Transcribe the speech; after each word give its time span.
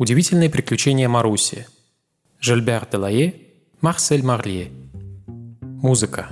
Удивительные 0.00 0.48
приключения 0.48 1.10
Маруси. 1.10 1.66
Жильбер 2.40 2.88
Делае, 2.90 3.34
Марсель 3.82 4.24
Марле. 4.24 4.70
Музыка. 5.60 6.28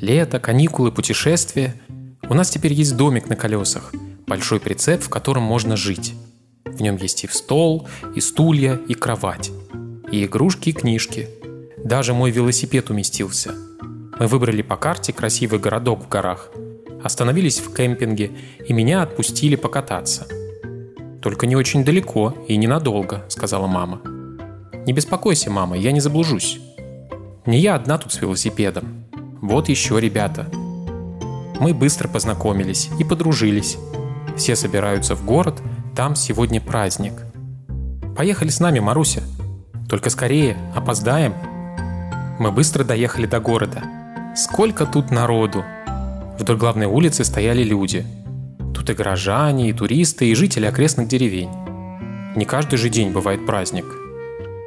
Лето, 0.00 0.40
каникулы, 0.40 0.90
путешествия. 0.90 1.80
У 2.28 2.34
нас 2.34 2.50
теперь 2.50 2.72
есть 2.72 2.96
домик 2.96 3.28
на 3.28 3.36
колесах, 3.36 3.94
большой 4.26 4.58
прицеп, 4.58 5.00
в 5.00 5.08
котором 5.08 5.44
можно 5.44 5.76
жить. 5.76 6.14
В 6.64 6.82
нем 6.82 6.96
есть 6.96 7.22
и 7.22 7.28
стол, 7.28 7.88
и 8.16 8.20
стулья, 8.20 8.74
и 8.88 8.94
кровать. 8.94 9.52
И 10.10 10.24
игрушки, 10.24 10.70
и 10.70 10.72
книжки. 10.72 11.28
Даже 11.84 12.14
мой 12.14 12.32
велосипед 12.32 12.90
уместился. 12.90 13.54
Мы 14.18 14.26
выбрали 14.26 14.62
по 14.62 14.76
карте 14.76 15.12
красивый 15.12 15.60
городок 15.60 16.04
в 16.04 16.08
горах. 16.08 16.50
Остановились 17.00 17.60
в 17.60 17.72
кемпинге, 17.72 18.32
и 18.66 18.72
меня 18.72 19.02
отпустили 19.02 19.54
покататься– 19.54 20.26
«Только 21.20 21.46
не 21.46 21.56
очень 21.56 21.84
далеко 21.84 22.34
и 22.46 22.56
ненадолго»,— 22.56 23.24
сказала 23.28 23.66
мама. 23.66 24.00
«Не 24.86 24.92
беспокойся, 24.92 25.50
мама, 25.50 25.76
я 25.76 25.90
не 25.92 26.00
заблужусь. 26.00 26.60
Не 27.44 27.58
я 27.58 27.74
одна 27.74 27.98
тут 27.98 28.12
с 28.12 28.20
велосипедом. 28.20 29.04
Вот 29.42 29.68
еще 29.68 30.00
ребята». 30.00 30.48
Мы 31.60 31.74
быстро 31.74 32.06
познакомились 32.06 32.88
и 33.00 33.04
подружились. 33.04 33.78
Все 34.36 34.54
собираются 34.54 35.16
в 35.16 35.24
город, 35.24 35.60
там 35.96 36.14
сегодня 36.14 36.60
праздник. 36.60 37.24
«Поехали 38.16 38.48
с 38.48 38.60
нами, 38.60 38.78
Маруся. 38.78 39.22
Только 39.88 40.10
скорее, 40.10 40.56
опоздаем». 40.74 41.34
Мы 42.38 42.52
быстро 42.52 42.84
доехали 42.84 43.26
до 43.26 43.40
города. 43.40 43.82
Сколько 44.36 44.86
тут 44.86 45.10
народу! 45.10 45.64
Вдоль 46.38 46.56
главной 46.56 46.86
улицы 46.86 47.24
стояли 47.24 47.64
люди— 47.64 48.06
Тут 48.88 48.94
и 48.94 48.96
горожане, 48.96 49.68
и 49.68 49.74
туристы, 49.74 50.30
и 50.30 50.34
жители 50.34 50.64
окрестных 50.64 51.08
деревень. 51.08 51.50
Не 52.34 52.46
каждый 52.46 52.78
же 52.78 52.88
день 52.88 53.10
бывает 53.10 53.44
праздник. 53.44 53.84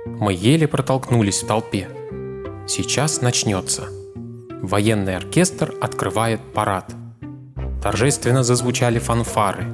Мы 0.06 0.34
еле 0.34 0.68
протолкнулись 0.68 1.42
в 1.42 1.48
толпе. 1.48 1.88
Сейчас 2.68 3.22
начнется. 3.22 3.88
Военный 4.62 5.18
оркестр 5.18 5.74
открывает 5.82 6.40
парад. 6.54 6.94
Торжественно 7.82 8.44
зазвучали 8.44 9.00
фанфары. 9.00 9.66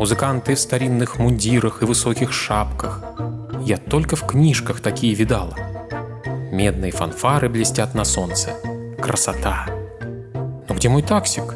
Музыканты 0.00 0.56
в 0.56 0.58
старинных 0.58 1.20
мундирах 1.20 1.82
и 1.82 1.86
высоких 1.86 2.32
шапках. 2.32 3.04
Я 3.64 3.76
только 3.76 4.16
в 4.16 4.26
книжках 4.26 4.80
такие 4.80 5.14
видала. 5.14 5.54
Медные 6.50 6.90
фанфары 6.90 7.48
блестят 7.48 7.94
на 7.94 8.02
солнце. 8.02 8.50
Красота. 9.00 9.66
Но 10.68 10.74
где 10.74 10.88
мой 10.88 11.02
таксик? 11.02 11.54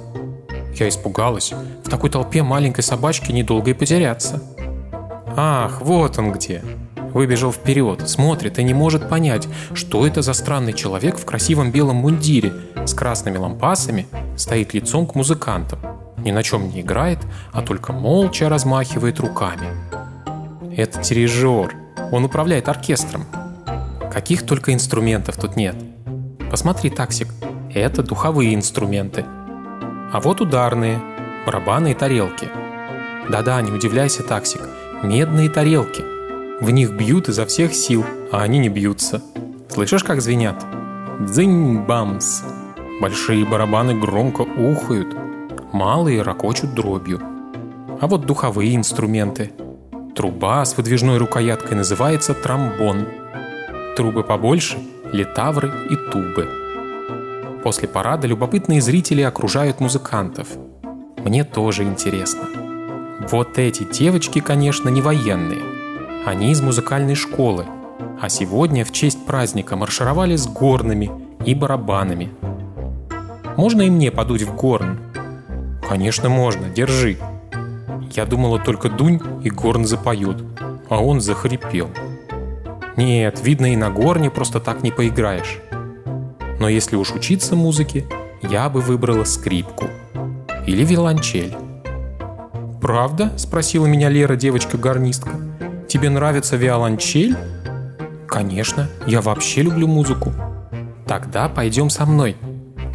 Я 0.77 0.89
испугалась. 0.89 1.53
В 1.85 1.89
такой 1.89 2.11
толпе 2.11 2.43
маленькой 2.43 2.83
собачки 2.83 3.31
недолго 3.31 3.71
и 3.71 3.75
потеряться. 3.75 4.43
Ах, 5.37 5.81
вот 5.81 6.19
он 6.19 6.33
где. 6.33 6.63
Выбежал 7.13 7.53
вперед, 7.53 8.09
смотрит 8.09 8.59
и 8.59 8.65
не 8.65 8.75
может 8.75 9.09
понять, 9.09 9.47
что 9.73 10.05
это 10.05 10.21
за 10.21 10.33
странный 10.33 10.73
человек 10.73 11.17
в 11.17 11.25
красивом 11.25 11.71
белом 11.71 11.97
мундире 11.97 12.53
с 12.85 12.93
красными 12.93 13.37
лампасами 13.37 14.07
стоит 14.37 14.75
лицом 14.75 15.07
к 15.07 15.15
музыкантам. 15.15 15.79
Ни 16.19 16.33
на 16.33 16.43
чем 16.43 16.69
не 16.71 16.81
играет, 16.81 17.21
а 17.53 17.63
только 17.63 17.93
молча 17.93 18.49
размахивает 18.49 19.21
руками. 19.21 19.69
Это 20.77 21.01
дирижер. 21.01 21.73
Он 22.11 22.25
управляет 22.25 22.69
оркестром. 22.69 23.27
Каких 24.13 24.45
только 24.45 24.73
инструментов 24.73 25.37
тут 25.37 25.55
нет. 25.55 25.77
Посмотри, 26.51 26.91
таксик, 26.91 27.29
это 27.73 28.03
духовые 28.03 28.55
инструменты– 28.55 29.25
а 30.15 30.21
вот 30.21 30.41
ударные, 30.41 31.01
барабаны 31.45 31.91
и 31.91 31.95
тарелки. 31.95 32.49
Да-да, 33.29 33.61
не 33.63 33.73
удивляйся, 33.73 34.23
таксик, 34.23 34.61
медные 35.03 35.51
тарелки. 35.51 36.05
В 36.61 36.71
них 36.71 36.93
бьют 36.93 37.29
изо 37.29 37.45
всех 37.47 37.75
сил, 37.75 38.07
а 38.31 38.43
они 38.43 38.61
не 38.61 38.69
бьются. 38.69 39.21
Слышишь, 39.69 40.05
как 40.05 40.23
звенят? 40.23 40.65
Дзынь-бамс. 41.19 42.45
Большие 43.01 43.45
барабаны 43.45 43.99
громко 43.99 44.43
ухают, 44.43 45.17
малые 45.73 46.23
ракочут 46.23 46.75
дробью. 46.75 47.21
А 48.01 48.07
вот 48.07 48.25
духовые 48.25 48.77
инструменты. 48.77 49.51
Труба 50.15 50.65
с 50.65 50.77
выдвижной 50.77 51.19
рукояткой 51.19 51.77
называется 51.77 52.35
тромбон. 52.35 53.09
Трубы 53.97 54.23
побольше– 54.23 54.79
литавры 55.13 55.73
и 55.91 55.97
тубы. 56.13 56.64
После 57.65 57.89
парада 57.89 58.27
любопытные 58.27 58.83
зрители 58.83 59.23
окружают 59.23 59.81
музыкантов. 59.81 60.49
Мне 61.25 61.45
тоже 61.45 61.83
интересно. 61.83 62.43
Вот 63.31 63.59
эти 63.59 63.85
девочки, 63.85 64.41
конечно, 64.41 64.91
не 64.91 65.01
военные. 65.01 65.63
Они 66.27 66.51
из 66.53 66.61
музыкальной 66.61 67.15
школы. 67.15 67.65
А 68.21 68.29
сегодня 68.29 68.85
в 68.85 68.93
честь 68.93 69.25
праздника 69.25 69.77
маршировали 69.77 70.37
с 70.37 70.47
горными 70.47 71.11
и 71.47 71.55
барабанами. 71.55 72.31
Можно 73.57 73.83
и 73.83 73.91
мне 73.91 74.11
подуть 74.11 74.43
в 74.43 74.55
горн? 74.55 74.99
Конечно, 75.89 76.29
можно, 76.29 76.69
держи. 76.69 77.17
Я 78.11 78.27
думала, 78.27 78.59
только 78.59 78.91
дунь 78.91 79.21
и 79.43 79.49
горн 79.49 79.87
запоет, 79.87 80.37
а 80.91 81.03
он 81.03 81.23
захрипел. 81.23 81.89
Нет, 82.99 83.41
видно, 83.43 83.73
и 83.73 83.77
на 83.77 83.89
горне 83.89 84.29
просто 84.29 84.61
так 84.61 84.83
не 84.83 84.91
поиграешь. 84.91 85.61
Но 86.61 86.69
если 86.69 86.97
уж 86.97 87.13
учиться 87.13 87.57
музыке, 87.57 88.05
я 88.43 88.69
бы 88.69 88.81
выбрала 88.81 89.25
скрипку. 89.25 89.89
Или 90.67 90.85
виолончель. 90.85 91.55
«Правда?»– 92.81 93.33
спросила 93.37 93.87
меня 93.87 94.09
Лера, 94.09 94.37
девочка-гарнистка. 94.37 95.31
«Тебе 95.89 96.11
нравится 96.11 96.57
виолончель?» 96.57 97.37
«Конечно, 98.29 98.89
я 99.07 99.21
вообще 99.21 99.63
люблю 99.63 99.87
музыку». 99.87 100.33
«Тогда 101.07 101.49
пойдем 101.49 101.91
со 101.91 102.07
мной», 102.07 102.37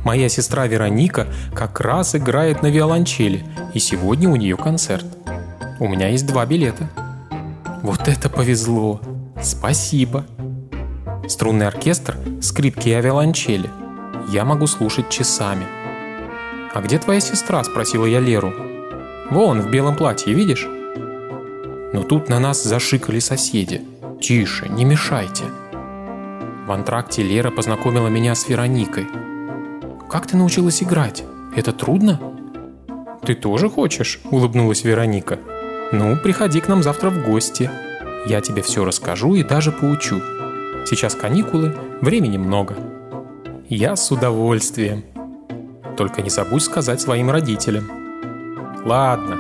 Моя 0.04 0.30
сестра 0.30 0.66
Вероника 0.66 1.28
как 1.54 1.80
раз 1.82 2.16
играет 2.16 2.64
на 2.64 2.68
виолончели, 2.68 3.44
и 3.74 3.80
сегодня 3.80 4.30
у 4.30 4.36
нее 4.36 4.56
концерт. 4.56 5.06
У 5.80 5.88
меня 5.88 6.08
есть 6.08 6.26
два 6.26 6.46
билета. 6.46 6.90
Вот 7.84 8.08
это 8.08 8.30
повезло! 8.30 9.02
Спасибо! 9.42 10.26
Струнный 11.30 11.68
оркестр, 11.68 12.18
скрипки 12.42 12.90
и 12.90 12.94
авиалончели. 12.94 13.70
Я 14.30 14.46
могу 14.46 14.66
слушать 14.66 15.10
часами. 15.10 15.68
«А 16.74 16.82
где 16.82 16.98
твоя 16.98 17.20
сестра?»– 17.20 17.64
спросила 17.66 18.06
я 18.06 18.20
Леру. 18.20 18.52
«Вон, 19.30 19.62
в 19.62 19.70
белом 19.70 19.96
платье, 19.96 20.34
видишь?» 20.34 20.68
Но 21.94 22.02
тут 22.02 22.30
на 22.30 22.40
нас 22.40 22.64
зашикали 22.64 23.20
соседи. 23.20 23.84
«Тише, 24.20 24.70
не 24.70 24.86
мешайте!» 24.86 25.44
В 26.66 26.72
антракте 26.72 27.22
Лера 27.22 27.52
познакомила 27.52 28.08
меня 28.08 28.34
с 28.34 28.50
Вероникой. 28.50 29.08
«Как 30.10 30.26
ты 30.26 30.36
научилась 30.36 30.82
играть? 30.82 31.24
Это 31.56 31.74
трудно?» 31.74 32.20
«Ты 33.24 33.36
тоже 33.36 33.70
хочешь?»– 33.70 34.20
улыбнулась 34.32 34.84
Вероника. 34.84 35.38
«Ну, 35.92 36.18
приходи 36.18 36.60
к 36.60 36.68
нам 36.68 36.82
завтра 36.82 37.12
в 37.12 37.24
гости. 37.24 37.70
Я 38.26 38.42
тебе 38.42 38.64
все 38.64 38.84
расскажу 38.84 39.36
и 39.36 39.44
даже 39.44 39.72
поучу». 39.72 40.39
Сейчас 40.86 41.16
каникулы, 41.16 41.76
времени 42.02 42.38
много. 42.38 42.76
Я 43.68 43.96
с 43.96 44.12
удовольствием. 44.12 45.04
Только 45.98 46.22
не 46.22 46.30
забудь 46.30 46.64
сказать 46.64 47.02
своим 47.02 47.30
родителям. 47.30 47.90
Ладно. 48.86 49.38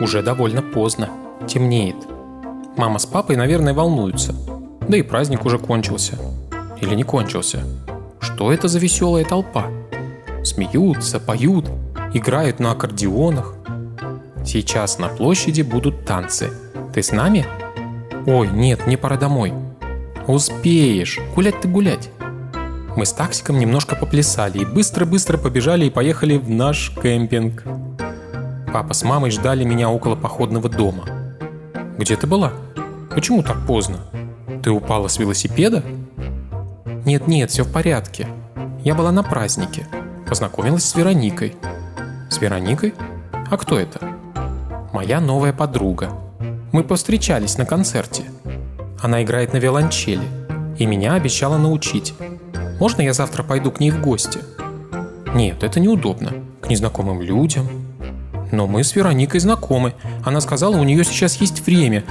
Уже 0.00 0.22
довольно 0.22 0.62
поздно. 0.62 1.08
Темнеет. 1.46 1.96
Мама 2.76 2.98
с 2.98 3.06
папой, 3.06 3.36
наверное, 3.36 3.74
волнуются. 3.74 4.34
Да 4.88 4.96
и 4.96 5.02
праздник 5.02 5.44
уже 5.44 5.58
кончился. 5.58 6.16
Или 6.80 6.94
не 6.94 7.02
кончился. 7.02 7.64
Что 8.20 8.52
это 8.52 8.68
за 8.68 8.78
веселая 8.78 9.24
толпа? 9.24 9.66
Смеются, 10.44 11.18
поют, 11.18 11.66
играют 12.12 12.60
на 12.60 12.72
аккордеонах. 12.72 13.54
Сейчас 14.44 14.98
на 14.98 15.08
площади 15.08 15.62
будут 15.62 16.04
танцы. 16.04 16.50
Ты 16.94 17.02
с 17.02 17.10
нами? 17.10 17.44
Ой, 18.26 18.48
нет, 18.48 18.86
мне 18.86 18.96
пора 18.96 19.16
домой. 19.16 19.52
Успеешь. 20.28 21.18
Гулять 21.34 21.58
ты 21.62 21.68
гулять. 21.68 22.10
Мы 22.94 23.06
с 23.06 23.14
таксиком 23.14 23.58
немножко 23.58 23.96
поплясали 23.96 24.58
и 24.58 24.66
быстро-быстро 24.66 25.38
побежали 25.38 25.86
и 25.86 25.90
поехали 25.90 26.36
в 26.36 26.50
наш 26.50 26.92
кемпинг. 27.02 27.64
Папа 28.70 28.92
с 28.92 29.02
мамой 29.04 29.30
ждали 29.30 29.64
меня 29.64 29.88
около 29.88 30.16
походного 30.16 30.68
дома. 30.68 31.06
Где 31.96 32.14
ты 32.14 32.26
была? 32.26 32.52
Почему 33.08 33.42
так 33.42 33.66
поздно? 33.66 34.00
Ты 34.62 34.70
упала 34.70 35.08
с 35.08 35.18
велосипеда? 35.18 35.82
Нет-нет, 37.06 37.50
все 37.50 37.64
в 37.64 37.72
порядке. 37.72 38.26
Я 38.84 38.94
была 38.94 39.12
на 39.12 39.22
празднике. 39.22 39.86
Познакомилась 40.28 40.84
с 40.84 40.94
Вероникой. 40.94 41.56
С 42.28 42.38
Вероникой? 42.38 42.92
А 43.50 43.56
кто 43.56 43.78
это? 43.78 43.98
Моя 44.92 45.20
новая 45.20 45.54
подруга. 45.54 46.10
Мы 46.70 46.84
повстречались 46.84 47.56
на 47.56 47.64
концерте. 47.64 48.24
Она 49.00 49.22
играет 49.22 49.52
на 49.52 49.58
виолончели, 49.58 50.26
и 50.78 50.86
меня 50.86 51.14
обещала 51.14 51.56
научить. 51.56 52.14
Можно 52.80 53.02
я 53.02 53.12
завтра 53.12 53.42
пойду 53.42 53.70
к 53.70 53.80
ней 53.80 53.90
в 53.90 54.00
гости? 54.00 54.40
Нет, 55.34 55.62
это 55.62 55.80
неудобно. 55.80 56.32
К 56.60 56.68
незнакомым 56.68 57.20
людям. 57.22 57.68
Но 58.50 58.66
мы 58.66 58.82
с 58.82 58.94
Вероникой 58.96 59.40
знакомы. 59.40 59.94
Она 60.24 60.40
сказала, 60.40 60.76
у 60.76 60.84
нее 60.84 61.04
сейчас 61.04 61.36
есть 61.36 61.66
время. 61.66 62.04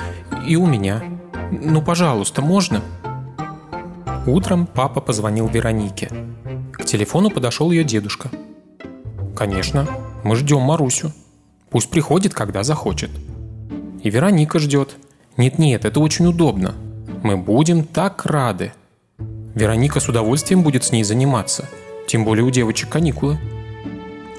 И 0.46 0.56
у 0.56 0.66
меня. 0.66 1.04
Ну, 1.52 1.82
пожалуйста, 1.82 2.42
можно?» 2.42 2.82
Утром 4.26 4.68
папа 4.68 5.02
позвонил 5.02 5.48
Веронике. 5.48 6.10
К 6.74 6.84
телефону 6.86 7.30
подошел 7.30 7.72
ее 7.72 7.84
дедушка. 7.84 8.30
«Конечно, 9.36 9.88
мы 10.24 10.36
ждем 10.36 10.62
Марусю. 10.62 11.14
Пусть 11.70 11.90
приходит, 11.90 12.34
когда 12.34 12.64
захочет». 12.64 13.10
И 14.04 14.10
Вероника 14.10 14.60
ждет. 14.60 14.96
«Нет-нет, 15.38 15.86
это 15.86 16.00
очень 16.00 16.26
удобно. 16.26 16.76
Мы 17.24 17.38
будем 17.38 17.84
так 17.84 18.26
рады». 18.26 18.74
Вероника 19.56 20.00
с 20.00 20.08
удовольствием 20.08 20.62
будет 20.62 20.84
с 20.84 20.92
ней 20.92 21.04
заниматься. 21.04 21.68
Тем 22.08 22.26
более 22.26 22.44
у 22.44 22.50
девочек 22.50 22.90
каникулы. 22.90 23.38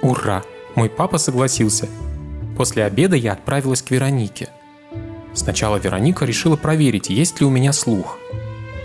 Ура! 0.03 0.45
Мой 0.75 0.89
папа 0.89 1.19
согласился. 1.19 1.89
После 2.57 2.85
обеда 2.85 3.17
я 3.17 3.33
отправилась 3.33 3.83
к 3.83 3.91
Веронике. 3.91 4.49
Сначала 5.35 5.77
Вероника 5.77 6.25
решила 6.25 6.57
проверить, 6.57 7.11
есть 7.11 7.41
ли 7.41 7.47
у 7.47 7.51
меня 7.51 7.73
слух. 7.73 8.17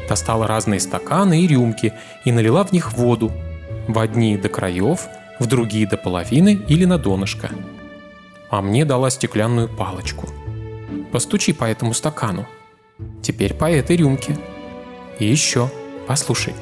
Достала 0.09 0.47
разные 0.47 0.79
стаканы 0.79 1.41
и 1.41 1.47
рюмки 1.47 1.93
и 2.25 2.31
налила 2.31 2.63
в 2.63 2.71
них 2.71 2.93
воду. 2.93 3.31
В 3.87 3.99
одни 3.99 4.37
до 4.37 4.49
краев, 4.49 5.07
в 5.39 5.45
другие 5.45 5.87
до 5.87 5.97
половины 5.97 6.59
или 6.67 6.85
на 6.85 6.97
донышко. 6.97 7.49
А 8.49 8.61
мне 8.61 8.85
дала 8.85 9.09
стеклянную 9.09 9.69
палочку. 9.69 10.27
Постучи 11.13 11.53
по 11.53 11.65
этому 11.65 11.93
стакану. 11.93 12.47
Теперь 13.21 13.53
по 13.53 13.69
этой 13.69 13.97
рюмке. 13.97 14.35
И 15.19 15.25
еще. 15.25 15.69
Послушай. 16.07 16.55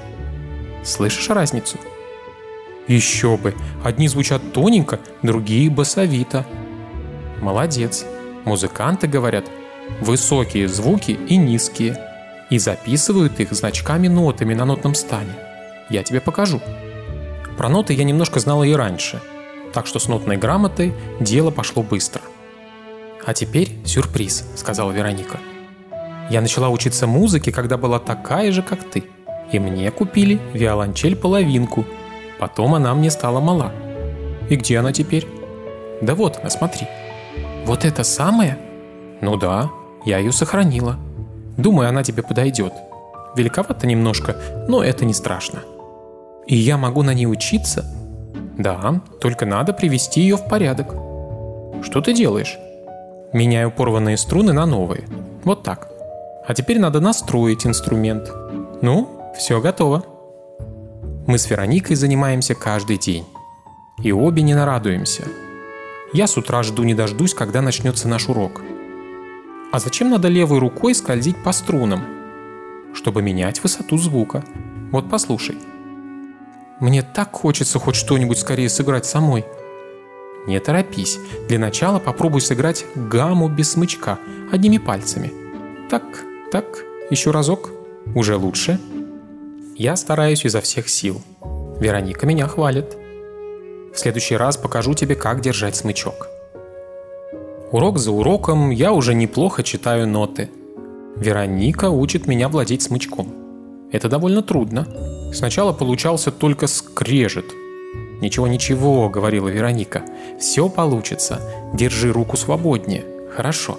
Слышишь 0.84 1.30
разницу? 1.30 1.78
Еще 2.86 3.38
бы. 3.38 3.56
Одни 3.82 4.10
звучат 4.10 4.42
тоненько, 4.52 5.00
другие 5.22 5.70
басовито. 5.70 6.46
Молодец. 7.40 8.06
Музыканты 8.44 9.08
говорят 9.08 9.46
высокие 10.02 10.68
звуки 10.68 11.12
и 11.12 11.38
низкие. 11.38 11.98
И 12.50 12.60
записывают 12.60 13.40
их 13.40 13.54
значками-нотами 13.54 14.54
на 14.54 14.66
нотном 14.66 14.96
стане. 14.96 15.34
Я 15.90 16.04
тебе 16.04 16.20
покажу. 16.20 16.60
Про 17.56 17.70
ноты 17.70 17.94
я 17.94 18.04
немножко 18.04 18.42
знала 18.42 18.66
и 18.66 18.74
раньше, 18.74 19.22
так 19.72 19.88
что 19.88 20.00
с 20.00 20.10
нотной 20.10 20.36
грамотой 20.36 20.94
дело 21.22 21.52
пошло 21.52 21.84
быстро. 21.84 22.22
«А 23.26 23.34
теперь 23.34 23.78
сюрприз»,— 23.86 24.46
сказала 24.56 24.92
Вероника. 24.92 25.40
«Я 26.30 26.42
начала 26.42 26.70
учиться 26.70 27.08
музыке, 27.08 27.52
когда 27.52 27.78
была 27.78 28.00
такая 28.00 28.52
же, 28.52 28.64
как 28.64 28.84
ты. 28.84 29.04
И 29.52 29.60
мне 29.60 29.92
купили 29.92 30.40
виолончель-половинку— 30.54 31.86
Потом 32.42 32.74
она 32.74 32.96
мне 32.96 33.12
стала 33.12 33.40
мала. 33.40 33.72
И 34.50 34.56
где 34.56 34.80
она 34.80 34.92
теперь? 34.92 35.28
Да 36.02 36.16
вот 36.16 36.40
она, 36.40 36.50
смотри. 36.50 36.88
Вот 37.68 37.86
это 37.86 38.04
самое? 38.04 38.58
Ну 39.22 39.38
да, 39.38 39.70
я 40.06 40.18
ее 40.18 40.32
сохранила. 40.32 40.98
Думаю, 41.56 41.90
она 41.90 42.02
тебе 42.02 42.24
подойдет. 42.24 42.74
Великовато 43.36 43.86
немножко, 43.86 44.36
но 44.68 44.84
это 44.84 45.06
не 45.06 45.14
страшно. 45.14 45.60
И 46.48 46.56
я 46.56 46.78
могу 46.78 47.04
на 47.04 47.14
ней 47.14 47.28
учиться? 47.28 47.86
Да, 48.58 49.02
только 49.22 49.46
надо 49.46 49.72
привести 49.72 50.22
ее 50.22 50.38
в 50.38 50.50
порядок. 50.50 50.96
Что 51.84 52.02
ты 52.02 52.16
делаешь? 52.16 52.58
Меняю 53.34 53.72
порванные 53.72 54.18
струны 54.18 54.52
на 54.52 54.66
новые. 54.66 55.06
Вот 55.44 55.64
так. 55.64 55.90
А 56.46 56.54
теперь 56.54 56.80
надо 56.80 57.00
настроить 57.00 57.66
инструмент. 57.66 58.30
Ну, 58.82 59.32
все 59.38 59.62
готово. 59.62 60.04
Мы 61.28 61.38
с 61.38 61.50
Вероникой 61.50 61.96
занимаемся 61.96 62.56
каждый 62.56 62.98
день. 62.98 63.26
И 64.04 64.12
обе 64.12 64.42
не 64.42 64.54
нарадуемся. 64.54 65.24
Я 66.14 66.28
с 66.28 66.36
утра 66.36 66.62
жду 66.64 66.84
не 66.84 66.94
дождусь, 66.94 67.34
когда 67.34 67.62
начнется 67.62 68.10
наш 68.10 68.28
урок. 68.28 68.62
А 69.72 69.80
зачем 69.80 70.10
надо 70.10 70.28
левой 70.28 70.60
рукой 70.60 70.94
скользить 70.94 71.42
по 71.42 71.54
струнам? 71.54 72.02
Чтобы 72.94 73.22
менять 73.22 73.64
высоту 73.64 73.98
звука. 73.98 74.44
Вот 74.92 75.10
послушай. 75.10 75.58
Мне 76.82 77.02
так 77.02 77.32
хочется 77.32 77.80
хоть 77.80 77.96
что-нибудь 77.96 78.40
скорее 78.40 78.68
сыграть 78.68 79.06
самой. 79.06 79.46
Не 80.48 80.60
торопись. 80.60 81.20
Для 81.48 81.60
начала 81.60 82.00
попробуй 82.00 82.42
сыграть 82.42 82.86
гамму 82.96 83.48
без 83.48 83.72
смычка, 83.72 84.20
одними 84.52 84.78
пальцами. 84.78 85.32
Так, 85.90 86.04
так, 86.52 86.84
еще 87.10 87.32
разок. 87.32 87.72
Уже 88.16 88.36
лучше. 88.36 88.80
Я 89.76 89.96
стараюсь 89.96 90.46
изо 90.46 90.62
всех 90.62 90.90
сил. 90.90 91.22
Вероника 91.80 92.26
меня 92.26 92.48
хвалит. 92.48 92.98
В 93.94 93.98
следующий 94.00 94.38
раз 94.38 94.58
покажу 94.58 94.94
тебе, 94.94 95.16
как 95.16 95.42
держать 95.42 95.76
смычок. 95.76 96.28
Урок 97.72 98.00
за 98.00 98.12
уроком 98.12 98.70
я 98.70 98.92
уже 98.92 99.14
неплохо 99.14 99.64
читаю 99.64 100.08
ноты. 100.08 100.50
Вероника 101.16 101.90
учит 101.90 102.28
меня 102.28 102.50
владеть 102.50 102.82
смычком. 102.82 103.34
Это 103.92 104.10
довольно 104.10 104.42
трудно. 104.42 104.88
Сначала 105.34 105.74
получался 105.74 106.32
только 106.32 106.68
скрежет. 106.68 107.46
«Ничего-ничего»,— 108.22 109.10
говорила 109.14 109.50
Вероника. 109.50 110.04
«Все 110.40 110.70
получится. 110.70 111.42
Держи 111.74 112.12
руку 112.12 112.38
свободнее. 112.38 113.04
Хорошо». 113.36 113.78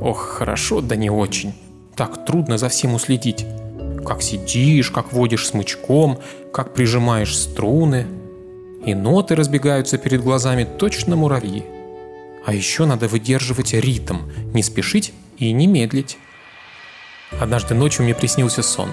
Ох, 0.00 0.18
хорошо, 0.18 0.80
да 0.80 0.96
не 0.96 1.10
очень. 1.10 1.52
Так 1.94 2.24
трудно 2.24 2.58
за 2.58 2.68
всем 2.68 2.94
уследить 2.94 3.46
как 4.04 4.22
сидишь, 4.22 4.90
как 4.90 5.12
водишь 5.12 5.46
смычком, 5.46 6.20
как 6.52 6.74
прижимаешь 6.74 7.36
струны. 7.36 8.06
И 8.84 8.94
ноты 8.94 9.34
разбегаются 9.34 9.96
перед 9.96 10.22
глазами 10.22 10.64
точно 10.64 11.16
муравьи. 11.16 11.64
А 12.44 12.52
еще 12.52 12.84
надо 12.84 13.06
выдерживать 13.06 13.72
ритм, 13.72 14.18
не 14.52 14.62
спешить 14.62 15.12
и 15.38 15.52
не 15.52 15.68
медлить. 15.68 16.18
Однажды 17.40 17.74
ночью 17.74 18.04
мне 18.04 18.14
приснился 18.14 18.62
сон, 18.62 18.90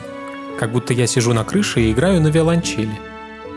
как 0.59 0.71
будто 0.71 0.93
я 0.93 1.07
сижу 1.07 1.33
на 1.33 1.43
крыше 1.43 1.81
и 1.81 1.91
играю 1.91 2.21
на 2.21 2.27
виолончели. 2.27 3.08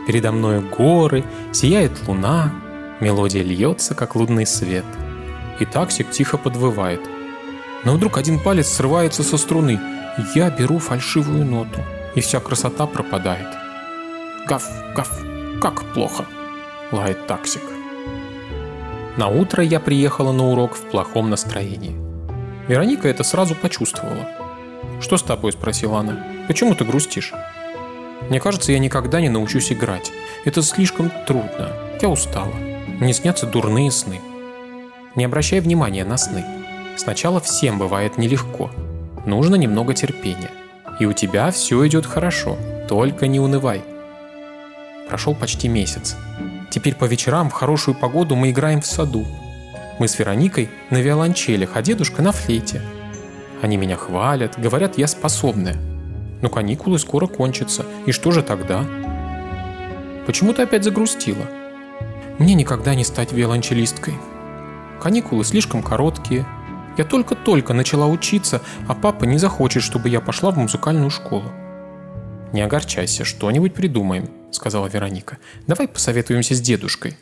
Передо 0.07 0.31
мной 0.31 0.61
горы, 0.61 1.23
сияет 1.51 1.91
луна, 2.07 2.53
мелодия 2.99 3.43
льется, 3.43 3.95
как 3.95 4.15
лунный 4.15 4.45
свет. 4.45 4.85
И 5.59 5.65
таксик 5.65 6.11
тихо 6.11 6.37
подвывает. 6.37 7.01
Но 7.85 7.93
вдруг 7.93 8.17
один 8.17 8.39
палец 8.39 8.67
срывается 8.67 9.23
со 9.23 9.37
струны– 9.37 9.79
я 10.35 10.51
беру 10.51 10.77
фальшивую 10.77 11.43
ноту, 11.43 11.83
и 12.13 12.21
вся 12.21 12.39
красота 12.39 12.85
пропадает. 12.85 13.47
Гав, 14.45 14.63
гав, 14.95 15.09
как 15.59 15.83
плохо, 15.93 16.25
лает 16.91 17.25
таксик. 17.25 17.63
На 19.17 19.27
утро 19.27 19.63
я 19.63 19.79
приехала 19.79 20.31
на 20.31 20.45
урок 20.49 20.75
в 20.75 20.81
плохом 20.81 21.29
настроении. 21.29 21.95
Вероника 22.67 23.07
это 23.07 23.23
сразу 23.23 23.55
почувствовала. 23.55 24.27
«Что 25.01 25.17
с 25.17 25.23
тобой?»– 25.23 25.51
спросила 25.53 25.99
она. 25.99 26.23
«Почему 26.47 26.75
ты 26.75 26.85
грустишь?» 26.85 27.33
«Мне 28.29 28.39
кажется, 28.39 28.71
я 28.71 28.79
никогда 28.79 29.21
не 29.21 29.29
научусь 29.29 29.71
играть. 29.71 30.11
Это 30.45 30.61
слишком 30.61 31.11
трудно. 31.27 31.71
Я 32.01 32.09
устала. 32.09 32.53
Мне 32.99 33.13
снятся 33.13 33.45
дурные 33.45 33.91
сны». 33.91 34.19
Не 35.15 35.25
обращай 35.25 35.59
внимания 35.59 36.05
на 36.05 36.17
сны. 36.17 36.43
Сначала 36.97 37.39
всем 37.39 37.77
бывает 37.77 38.17
нелегко– 38.17 38.71
Нужно 39.25 39.55
немного 39.55 39.93
терпения. 39.93 40.51
И 40.99 41.05
у 41.05 41.13
тебя 41.13 41.49
все 41.51 41.85
идет 41.87 42.05
хорошо, 42.05 42.57
только 42.89 43.27
не 43.27 43.39
унывай. 43.39 43.81
Прошел 45.07 45.33
почти 45.33 45.69
месяц. 45.69 46.17
Теперь 46.69 46.95
по 46.95 47.05
вечерам 47.05 47.49
в 47.49 47.53
хорошую 47.53 47.95
погоду 47.95 48.35
мы 48.35 48.51
играем 48.51 48.81
в 48.81 48.85
саду. 48.85 49.25
Мы 49.99 50.07
с 50.07 50.19
Вероникой 50.19 50.69
на 50.89 50.97
виолончелях, 50.97 51.71
а 51.75 51.81
дедушка 51.81 52.21
на 52.21 52.31
флейте. 52.31 52.81
Они 53.61 53.77
меня 53.77 53.95
хвалят, 53.95 54.59
говорят, 54.59 54.97
я 54.97 55.07
способная. 55.07 55.77
Но 56.43 56.49
каникулы 56.49 56.99
скоро 56.99 57.25
кончатся, 57.25 57.85
и 58.05 58.11
что 58.11 58.31
же 58.31 58.43
тогда? 58.43 58.85
Почему 60.25 60.51
ты 60.53 60.63
опять 60.63 60.83
загрустила? 60.83 61.45
Мне 62.37 62.53
никогда 62.53 62.95
не 62.95 63.05
стать 63.05 63.31
виолончелисткой. 63.31 64.15
Каникулы 65.01 65.45
слишком 65.45 65.81
короткие, 65.81 66.45
я 66.97 67.05
только-только 67.05 67.73
начала 67.73 68.07
учиться, 68.07 68.61
а 68.89 68.93
папа 68.93 69.23
не 69.23 69.37
захочет, 69.37 69.83
чтобы 69.83 70.09
я 70.09 70.19
пошла 70.19 70.51
в 70.51 70.57
музыкальную 70.57 71.09
школу. 71.09 71.49
«Не 72.51 72.61
огорчайся, 72.61 73.23
что-нибудь 73.23 73.73
придумаем»,— 73.73 74.29
сказала 74.51 74.87
Вероника. 74.87 75.37
«Давай 75.65 75.87
посоветуемся 75.87 76.55
с 76.55 76.59
дедушкой». 76.59 77.17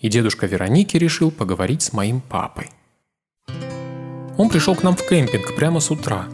И 0.00 0.08
дедушка 0.08 0.46
Вероники 0.46 0.96
решил 0.96 1.32
поговорить 1.32 1.82
с 1.82 1.92
моим 1.92 2.20
папой. 2.20 2.70
Он 4.36 4.48
пришел 4.48 4.76
к 4.76 4.84
нам 4.84 4.94
в 4.94 5.04
кемпинг 5.08 5.56
прямо 5.56 5.80
с 5.80 5.90
утра. 5.90 6.28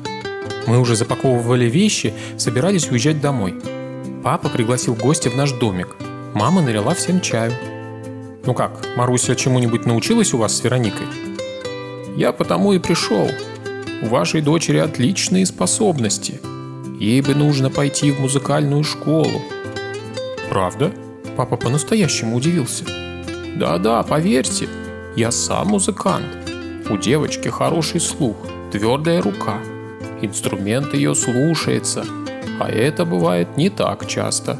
Мы 0.67 0.79
уже 0.79 0.97
запаковывали 0.97 1.67
вещи, 1.67 2.15
собирались 2.37 2.91
уезжать 2.91 3.21
домой. 3.21 3.55
Папа 4.23 4.49
пригласил 4.49 4.95
гостя 4.95 5.31
в 5.31 5.37
наш 5.37 5.53
домик. 5.53 5.89
Мама 6.35 6.63
налила 6.63 6.95
всем 6.95 7.21
чаю. 7.21 7.53
«Ну 8.47 8.55
как, 8.55 8.85
Маруся 8.97 9.35
чему-нибудь 9.35 9.87
научилась 9.87 10.35
у 10.35 10.39
вас 10.39 10.57
с 10.57 10.65
Вероникой?» 10.65 11.07
Я 12.17 12.33
потому 12.33 12.73
и 12.73 12.79
пришел. 12.79 13.29
У 14.03 14.07
вашей 14.07 14.41
дочери 14.41 14.79
отличные 14.79 15.47
способности. 15.47 16.41
Ей 17.01 17.21
бы 17.21 17.35
нужно 17.35 17.71
пойти 17.71 18.13
в 18.13 18.21
музыкальную 18.21 18.85
школу. 18.85 19.43
Правда? 20.49 20.93
Папа 21.37 21.57
по-настоящему 21.57 22.37
удивился. 22.37 22.85
Да-да, 23.57 24.03
поверьте, 24.05 24.69
Я 25.17 25.33
сам 25.33 25.69
музыкант. 25.69 26.27
У 26.89 26.97
девочки 26.97 27.49
хороший 27.49 28.01
слух, 28.01 28.37
твердая 28.71 29.21
рука. 29.21 29.59
Инструмент 30.25 30.95
ее 30.95 31.15
слушается, 31.15 32.07
а 32.59 32.71
это 32.71 33.05
бывает 33.05 33.59
не 33.59 33.69
так 33.69 34.07
часто. 34.07 34.59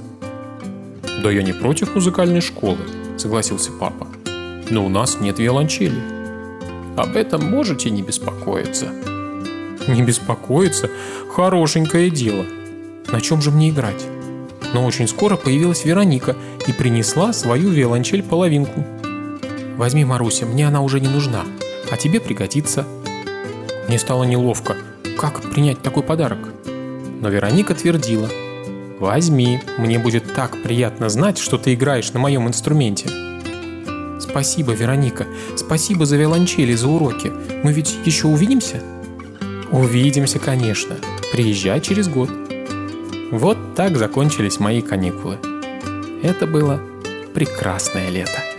Да 1.23 1.31
я 1.31 1.43
не 1.43 1.55
против 1.55 1.95
музыкальной 1.95 2.43
школы, 2.43 2.81
согласился 3.17 3.73
папа. 3.73 4.07
Но 4.69 4.85
у 4.85 4.91
нас 4.91 5.21
нет 5.21 5.39
виолончели. 5.39 6.03
Об 6.99 7.17
этом 7.17 7.51
можете 7.51 7.89
не 7.89 8.03
беспокоиться. 8.03 8.91
Не 9.89 10.03
беспокоиться? 10.03 10.91
Хорошенькое 11.31 12.11
дело. 12.11 12.45
На 13.11 13.23
чем 13.23 13.41
же 13.41 13.51
мне 13.51 13.71
играть? 13.71 14.05
Но 14.75 14.85
очень 14.85 15.09
скоро 15.09 15.37
появилась 15.37 15.87
Вероника 15.87 16.37
и 16.67 16.73
принесла 16.73 17.33
свою 17.33 17.71
виолончель-половинку. 17.71 18.85
«Возьми, 19.79 20.05
Маруся, 20.05 20.45
мне 20.45 20.69
она 20.69 20.83
уже 20.83 21.01
не 21.01 21.09
нужна, 21.09 21.45
а 21.91 21.97
тебе 21.97 22.21
пригодится». 22.21 22.85
Мне 23.89 23.99
стало 23.99 24.25
неловко. 24.25 24.77
Как 25.19 25.41
принять 25.41 25.83
такой 25.83 26.03
подарок? 26.03 26.39
Но 27.21 27.29
Вероника 27.29 27.75
твердила. 27.75 28.29
«Возьми, 29.01 29.61
мне 29.79 29.99
будет 29.99 30.35
так 30.35 30.63
приятно 30.63 31.09
знать, 31.09 31.39
что 31.39 31.59
ты 31.59 31.75
играешь 31.75 32.13
на 32.13 32.21
моем 32.21 32.49
инструменте». 32.49 33.09
«Спасибо, 34.21 34.73
Вероника, 34.73 35.27
спасибо 35.57 36.07
за 36.07 36.17
виолончели, 36.17 36.75
за 36.75 36.89
уроки. 36.89 37.33
Мы 37.63 37.73
ведь 37.73 37.97
еще 38.05 38.29
увидимся?» 38.29 38.83
«Увидимся, 39.71 40.39
конечно. 40.39 40.97
Приезжай 41.33 41.81
через 41.81 42.09
год». 42.09 42.31
Вот 43.31 43.75
так 43.75 43.97
закончились 43.97 44.61
мои 44.61 44.81
каникулы. 44.81 45.39
Это 46.23 46.47
было 46.47 46.81
прекрасное 47.35 48.11
лето. 48.11 48.54